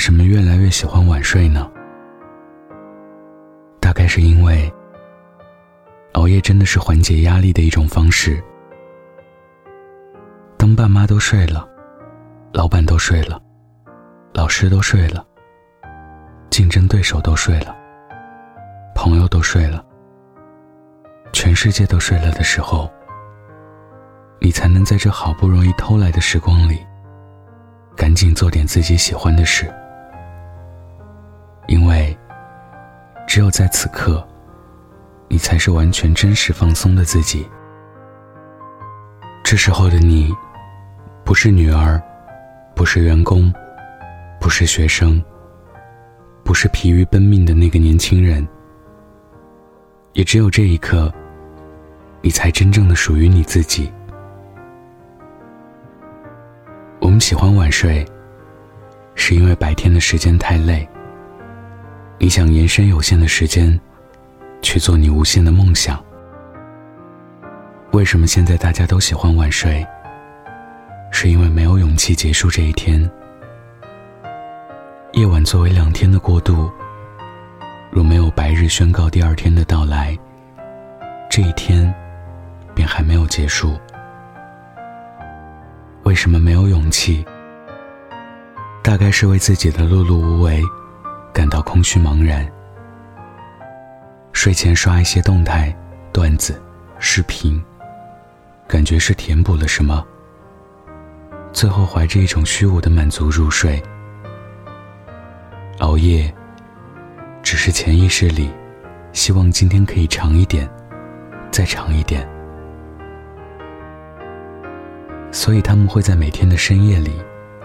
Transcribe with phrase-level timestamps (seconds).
[0.00, 1.70] 为什么越来越喜欢晚睡呢？
[3.80, 4.72] 大概是因为
[6.14, 8.42] 熬夜真的是缓解压力的一种方式。
[10.56, 11.68] 当爸妈都睡了，
[12.50, 13.38] 老板都睡了，
[14.32, 15.22] 老师都睡了，
[16.48, 17.76] 竞争对手都睡了，
[18.94, 19.84] 朋友都睡了，
[21.30, 22.90] 全世界都睡了的时候，
[24.40, 26.78] 你才能在这好不容易偷来的时光里，
[27.94, 29.70] 赶紧做点自己喜欢的事。
[31.70, 32.18] 因为，
[33.28, 34.26] 只有在此刻，
[35.28, 37.48] 你才是完全真实放松的自己。
[39.44, 40.34] 这时候的你，
[41.24, 42.02] 不是女儿，
[42.74, 43.54] 不是员工，
[44.40, 45.22] 不是学生，
[46.42, 48.46] 不是疲于奔命的那个年轻人。
[50.14, 51.08] 也只有这一刻，
[52.20, 53.88] 你才真正的属于你自己。
[57.00, 58.04] 我们喜欢晚睡，
[59.14, 60.84] 是因为白天的时间太累。
[62.22, 63.80] 你想延伸有限的时间，
[64.60, 65.98] 去做你无限的梦想。
[67.92, 69.84] 为什么现在大家都喜欢晚睡？
[71.10, 73.10] 是因为没有勇气结束这一天。
[75.14, 76.70] 夜晚作为两天的过渡，
[77.90, 80.14] 若没有白日宣告第二天的到来，
[81.30, 81.90] 这一天
[82.74, 83.80] 便还没有结束。
[86.02, 87.24] 为什么没有勇气？
[88.82, 90.62] 大概是为自己的碌碌无为。
[91.40, 92.46] 感到空虚茫然，
[94.30, 95.74] 睡前刷一些动态、
[96.12, 96.60] 段子、
[96.98, 97.58] 视频，
[98.68, 100.06] 感觉是填补了什么，
[101.50, 103.82] 最后怀着一种虚无的满足入睡。
[105.78, 106.30] 熬夜，
[107.42, 108.50] 只是潜意识里
[109.14, 110.68] 希望今天可以长一点，
[111.50, 112.28] 再长一点，
[115.32, 117.18] 所以他们会在每天的深夜里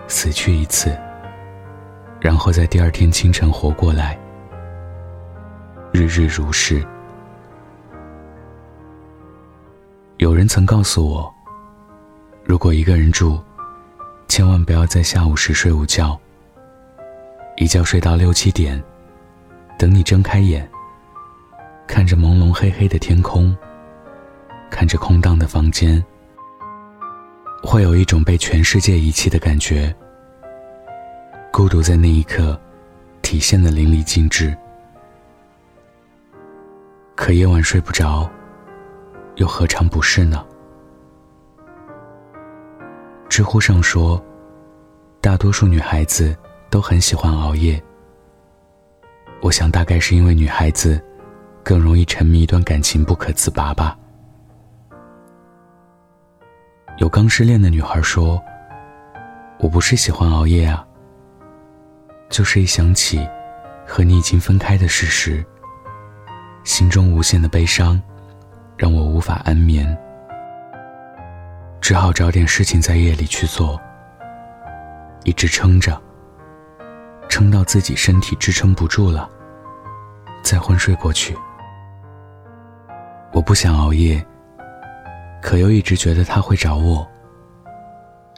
[0.08, 0.98] 死去一次。
[2.26, 4.18] 然后在第二天清晨活过来，
[5.94, 6.84] 日日如是。
[10.18, 11.31] 有人曾告诉我，
[12.44, 13.40] 如果一个人住，
[14.28, 16.19] 千万不要在下午时睡午觉，
[17.58, 18.84] 一觉睡到六七点，
[19.78, 20.68] 等你睁开眼，
[21.86, 23.56] 看着朦胧黑黑的天空，
[24.72, 26.03] 看着空荡的房间，
[27.62, 29.96] 会有一种被全世界遗弃的感觉。
[31.56, 32.60] 孤独在那一刻，
[33.22, 34.54] 体现的淋漓尽致。
[37.16, 38.30] 可夜晚睡不着，
[39.38, 40.46] 又何尝不是呢？
[43.30, 44.22] 知乎上说，
[45.22, 46.36] 大多数女孩子
[46.70, 47.82] 都很喜欢熬夜。
[49.42, 51.02] 我想，大概是因为女孩子
[51.64, 53.98] 更容易沉迷一段感情不可自拔吧。
[56.98, 58.44] 有刚失恋的女孩说
[59.58, 60.86] ：“我不是喜欢熬夜啊。”
[62.35, 63.25] 就是一想起
[63.88, 65.41] 和你已经分开的事实，
[66.66, 67.97] 心中无限的悲伤，
[68.75, 69.97] 让我无法安眠，
[71.79, 73.79] 只好找点事情在夜里去做，
[75.24, 75.97] 一直撑着，
[77.29, 79.29] 撑到自己身体支撑不住了，
[80.44, 81.34] 再昏睡过去。
[83.31, 84.22] 我不想熬夜，
[85.41, 87.07] 可又一直觉得他会找我，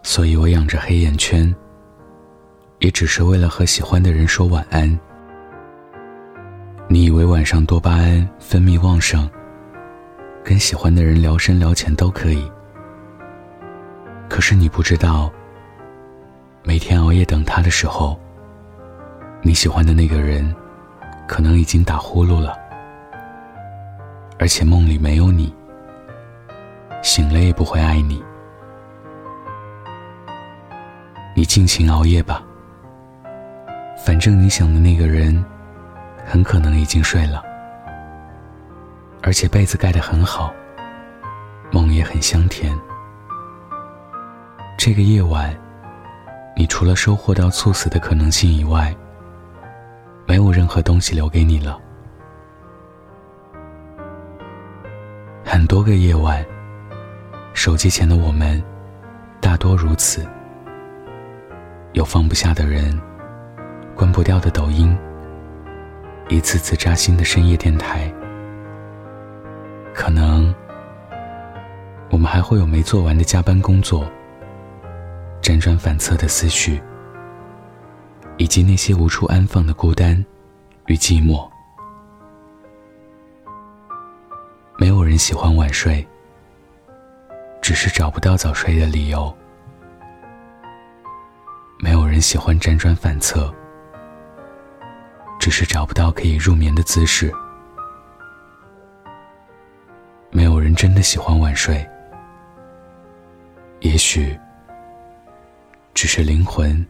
[0.03, 1.52] 所以我养着黑眼圈。
[2.80, 4.88] 也只是为了和喜欢的人说晚安。
[6.88, 9.30] 你以为晚上多巴胺分泌旺盛，
[10.44, 12.50] 跟喜欢的人聊深聊浅都可以。
[14.30, 15.32] 可是你不知道，
[16.64, 18.18] 每天熬夜等他的时候，
[19.42, 20.56] 你喜欢的那个人，
[21.28, 22.56] 可能已经打呼噜了，
[24.38, 25.52] 而且梦里没有你，
[27.02, 28.24] 醒了也不会爱你。
[31.36, 32.44] 你尽情熬夜吧。
[33.97, 35.44] 反正你想的那个人，
[36.25, 37.44] 很可能已经睡了，
[39.22, 40.53] 而且被子盖得很好，
[41.72, 42.74] 梦也很香甜。
[44.78, 45.54] 这个夜晚，
[46.56, 48.95] 你除了收获到猝死的可能性以外，
[50.25, 51.77] 没有任何东西留给你了。
[55.44, 56.45] 很多个夜晚，
[57.54, 58.63] 手机前的我们，
[59.42, 60.25] 大多如此，
[61.94, 62.98] 有放不下的人。
[63.98, 64.96] 关不掉的抖音，
[66.30, 68.14] 一次次扎心的深夜电台，
[69.92, 70.54] 可能
[72.12, 74.08] 我们还会有没做完的加班工作，
[75.42, 76.80] 辗转反侧的思绪，
[78.38, 80.24] 以及那些无处安放的孤单
[80.86, 81.50] 与寂寞。
[84.78, 86.08] 没有人喜欢晚睡，
[87.64, 89.36] 只是找不到早睡的理由。
[91.80, 93.52] 没有人喜欢辗转反侧。
[95.48, 97.34] 只是找不到可以入眠的姿势。
[100.30, 101.90] 没有人真的喜欢晚睡，
[103.80, 104.38] 也许
[105.94, 106.86] 只是灵魂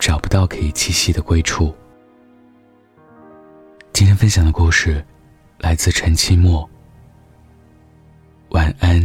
[0.00, 1.72] 找不到可以栖息的归处。
[3.92, 5.06] 今天分享的故事
[5.58, 6.68] 来自陈期末。
[8.48, 9.00] 晚安，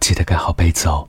[0.00, 1.08] 记得盖好被子哦。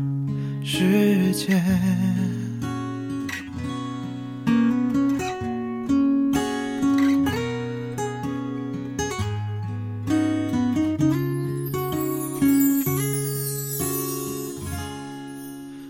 [0.63, 1.61] 世界，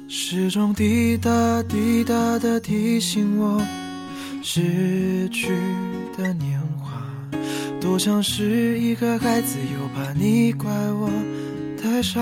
[0.08, 3.62] 时钟滴答滴答的提醒我，
[4.42, 5.50] 逝去
[6.18, 6.92] 的年华，
[7.80, 11.10] 多像是一个孩子，又怕你怪我
[11.82, 12.22] 太傻。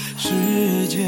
[0.23, 0.29] 世
[0.87, 0.99] 界，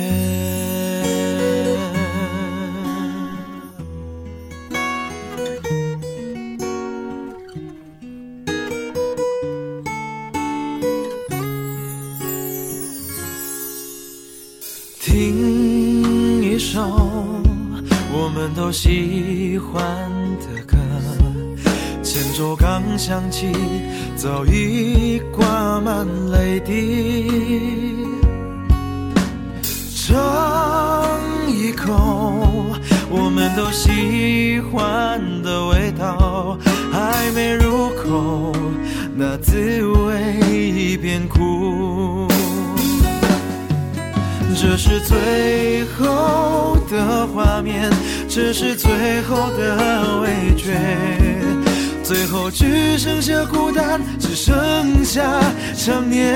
[15.00, 16.82] 听一首
[18.12, 19.78] 我们都喜欢
[20.40, 20.76] 的歌，
[22.02, 23.46] 前奏刚响起，
[24.16, 28.23] 早已挂满泪滴。
[30.14, 31.10] 尝
[31.48, 32.68] 一口
[33.10, 36.56] 我们都喜欢的味道，
[36.92, 38.54] 还没入口，
[39.16, 42.28] 那滋味已变苦。
[44.56, 47.90] 这是最后的画面，
[48.30, 50.78] 这是最后的味觉，
[52.04, 55.24] 最后只剩下孤单，只剩下
[55.74, 56.36] 想念。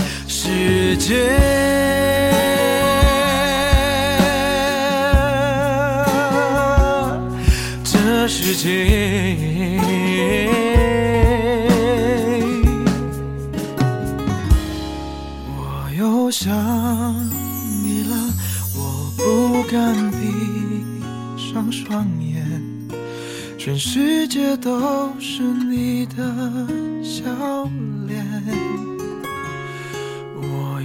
[0.43, 1.13] 世界，
[7.83, 9.77] 这世界，
[15.45, 16.51] 我又想
[17.83, 18.15] 你了，
[18.75, 20.17] 我不敢闭
[21.37, 22.43] 上双眼，
[23.59, 26.23] 全世界都是你的
[27.03, 27.21] 笑
[28.00, 28.00] 脸。